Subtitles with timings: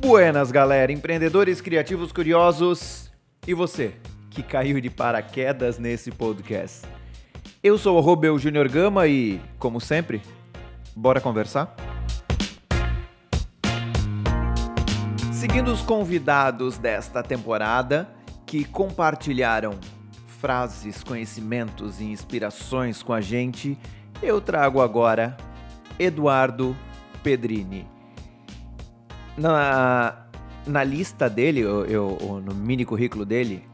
[0.00, 3.12] Buenas, galera, empreendedores criativos curiosos
[3.46, 3.94] e você
[4.30, 6.86] que caiu de paraquedas nesse podcast.
[7.62, 10.22] Eu sou o Robel Júnior Gama e, como sempre,
[10.96, 11.76] bora conversar?
[15.32, 18.08] Seguindo os convidados desta temporada
[18.46, 19.78] que compartilharam
[20.40, 23.78] frases, conhecimentos e inspirações com a gente,
[24.22, 25.36] eu trago agora
[25.98, 26.76] Eduardo
[27.22, 27.86] Pedrini
[29.40, 30.26] na,
[30.66, 33.64] na lista dele, eu, eu, no mini currículo dele,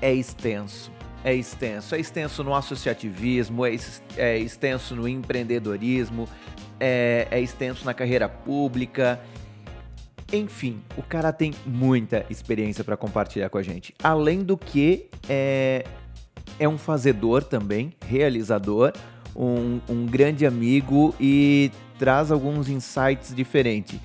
[0.00, 0.90] é extenso.
[1.24, 1.94] É extenso.
[1.94, 3.76] É extenso no associativismo, é,
[4.16, 6.28] é extenso no empreendedorismo,
[6.80, 9.20] é, é extenso na carreira pública.
[10.32, 13.94] Enfim, o cara tem muita experiência para compartilhar com a gente.
[14.02, 15.84] Além do que, é,
[16.58, 18.92] é um fazedor também, realizador,
[19.34, 23.98] um, um grande amigo e traz alguns insights diferentes.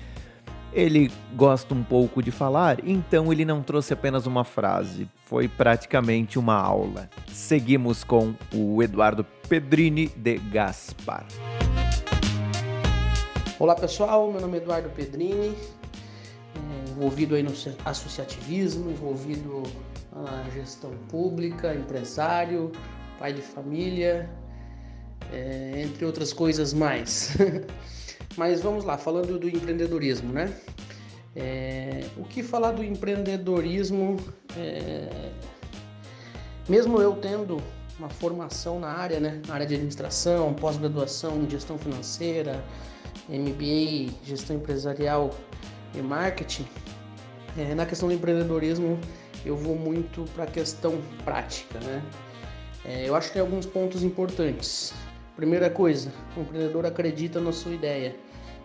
[0.72, 6.38] Ele gosta um pouco de falar, então ele não trouxe apenas uma frase, foi praticamente
[6.38, 7.08] uma aula.
[7.26, 11.26] Seguimos com o Eduardo Pedrini de Gaspar.
[13.58, 15.54] Olá pessoal, meu nome é Eduardo Pedrini,
[16.90, 17.52] envolvido aí no
[17.84, 19.62] associativismo, envolvido
[20.52, 22.72] gestão pública, empresário,
[23.18, 24.28] pai de família,
[25.32, 27.36] é, entre outras coisas mais.
[28.36, 30.52] Mas vamos lá, falando do empreendedorismo, né?
[31.34, 34.16] É, o que falar do empreendedorismo,
[34.56, 35.30] é,
[36.68, 37.60] mesmo eu tendo
[37.98, 39.42] uma formação na área, né?
[39.46, 42.64] Na área de administração, pós-graduação em gestão financeira,
[43.28, 45.30] MBA, gestão empresarial
[45.94, 46.66] e marketing,
[47.56, 48.98] é, na questão do empreendedorismo
[49.44, 52.02] eu vou muito para a questão prática, né?
[52.84, 54.92] É, eu acho que tem alguns pontos importantes.
[55.36, 58.16] Primeira coisa, o empreendedor acredita na sua ideia.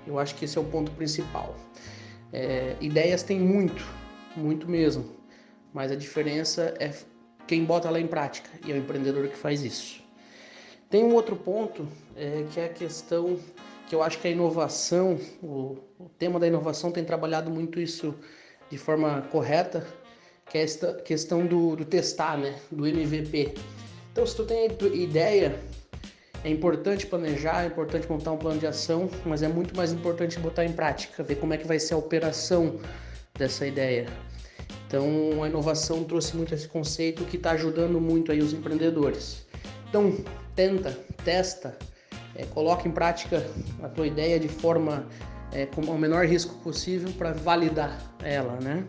[0.08, 1.56] Eu acho que esse é o ponto principal.
[2.31, 3.86] É, ideias tem muito,
[4.36, 5.06] muito mesmo,
[5.74, 6.92] mas a diferença é
[7.46, 10.02] quem bota ela em prática e é o empreendedor que faz isso.
[10.90, 13.38] Tem um outro ponto é, que é a questão
[13.88, 18.16] que eu acho que a inovação, o, o tema da inovação tem trabalhado muito isso
[18.70, 19.86] de forma correta,
[20.50, 23.54] que é esta questão do, do testar, né, do MVP.
[24.12, 25.59] Então, se tu tem ideia,
[26.44, 30.38] é importante planejar, é importante montar um plano de ação, mas é muito mais importante
[30.40, 32.80] botar em prática, ver como é que vai ser a operação
[33.34, 34.06] dessa ideia.
[34.88, 39.44] Então, a inovação trouxe muito esse conceito que está ajudando muito aí os empreendedores.
[39.90, 40.24] Então,
[40.56, 40.92] tenta,
[41.24, 41.76] testa,
[42.36, 43.44] é, coloca em prática
[43.82, 45.08] a tua ideia de forma
[45.52, 48.86] é, com o menor risco possível para validar ela, né?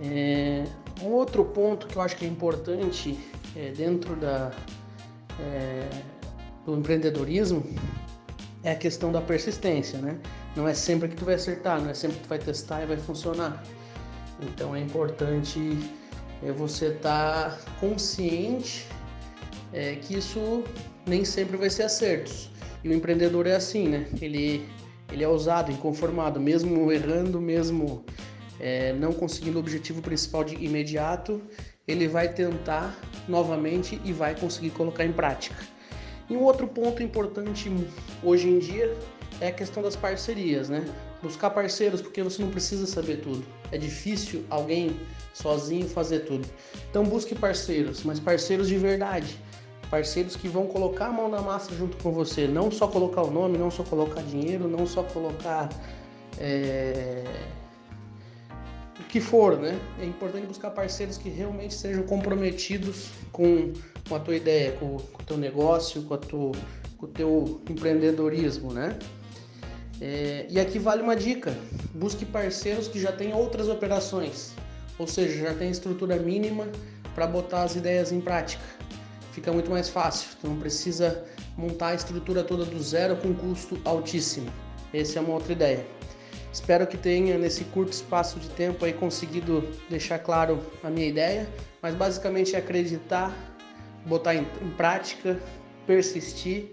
[0.00, 0.64] É,
[1.02, 3.18] um outro ponto que eu acho que é importante
[3.56, 4.52] é, dentro da
[5.40, 5.88] é,
[6.64, 7.64] do empreendedorismo
[8.62, 10.18] é a questão da persistência, né?
[10.54, 12.86] Não é sempre que tu vai acertar, não é sempre que tu vai testar e
[12.86, 13.62] vai funcionar.
[14.40, 15.78] Então é importante
[16.44, 18.86] é você estar tá consciente
[19.72, 20.64] é, que isso
[21.06, 22.50] nem sempre vai ser acertos.
[22.84, 24.06] E o empreendedor é assim, né?
[24.20, 24.68] Ele,
[25.10, 28.04] ele é ousado, inconformado, mesmo errando, mesmo
[28.62, 31.42] é, não conseguindo o objetivo principal de imediato,
[31.86, 32.96] ele vai tentar
[33.28, 35.56] novamente e vai conseguir colocar em prática.
[36.30, 37.70] E um outro ponto importante
[38.22, 38.96] hoje em dia
[39.40, 40.84] é a questão das parcerias, né?
[41.20, 43.44] Buscar parceiros porque você não precisa saber tudo.
[43.72, 44.96] É difícil alguém
[45.34, 46.48] sozinho fazer tudo.
[46.88, 49.36] Então busque parceiros, mas parceiros de verdade.
[49.90, 52.46] Parceiros que vão colocar a mão na massa junto com você.
[52.46, 55.68] Não só colocar o nome, não só colocar dinheiro, não só colocar
[56.38, 57.24] é...
[59.08, 59.78] que for, né?
[60.00, 63.72] É importante buscar parceiros que realmente sejam comprometidos com
[64.08, 66.52] com a tua ideia, com, com o teu negócio, com, a tu,
[66.96, 68.98] com o teu empreendedorismo, né?
[70.00, 71.56] É, e aqui vale uma dica:
[71.94, 74.52] busque parceiros que já têm outras operações,
[74.98, 76.66] ou seja, já tem estrutura mínima
[77.14, 78.62] para botar as ideias em prática.
[79.32, 81.24] Fica muito mais fácil, tu não precisa
[81.56, 84.50] montar a estrutura toda do zero com custo altíssimo.
[84.92, 85.86] Essa é uma outra ideia.
[86.52, 91.48] Espero que tenha nesse curto espaço de tempo aí conseguido deixar claro a minha ideia,
[91.80, 93.34] mas basicamente é acreditar
[94.06, 95.38] botar em, em prática,
[95.86, 96.66] persistir.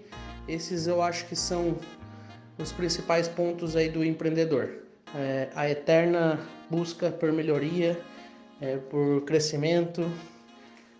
[0.48, 1.76] Esses eu acho que são
[2.58, 4.70] os principais pontos aí do empreendedor.
[5.14, 6.38] É, a eterna
[6.68, 7.98] busca por melhoria,
[8.60, 10.08] é, por crescimento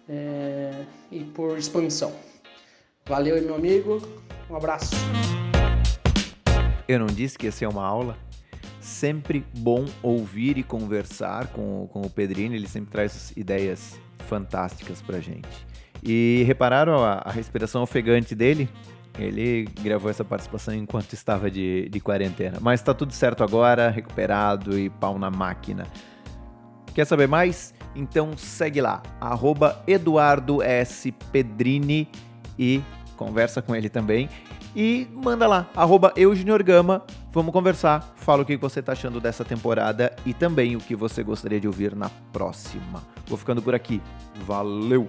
[0.09, 2.13] é, e por expansão.
[3.07, 4.01] Valeu, meu amigo.
[4.49, 4.91] Um abraço.
[6.89, 8.17] Eu não disse que ia ser uma aula?
[8.81, 15.21] Sempre bom ouvir e conversar com, com o Pedrinho, ele sempre traz ideias fantásticas pra
[15.21, 15.49] gente.
[16.03, 18.69] E repararam a, a respiração ofegante dele?
[19.19, 22.59] Ele gravou essa participação enquanto estava de, de quarentena.
[22.61, 25.87] Mas tá tudo certo agora, recuperado e pau na máquina.
[26.95, 27.75] Quer saber mais?
[27.95, 31.13] Então segue lá, arroba Eduardo S.
[31.33, 32.09] Pedrini
[32.59, 32.81] e
[33.17, 34.29] conversa com ele também.
[34.75, 36.13] E manda lá, arroba
[36.65, 37.03] Gama,
[37.33, 41.23] vamos conversar, fala o que você está achando dessa temporada e também o que você
[41.23, 43.03] gostaria de ouvir na próxima.
[43.27, 44.01] Vou ficando por aqui,
[44.47, 45.09] valeu!